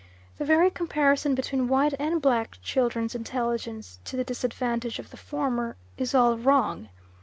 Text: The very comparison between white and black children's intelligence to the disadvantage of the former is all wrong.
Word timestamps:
The 0.39 0.45
very 0.45 0.71
comparison 0.71 1.35
between 1.35 1.67
white 1.67 1.93
and 1.99 2.19
black 2.23 2.57
children's 2.63 3.13
intelligence 3.13 3.99
to 4.05 4.17
the 4.17 4.23
disadvantage 4.23 4.97
of 4.97 5.11
the 5.11 5.15
former 5.17 5.75
is 5.95 6.15
all 6.15 6.39
wrong. 6.39 6.89